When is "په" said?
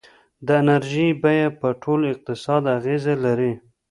1.59-1.67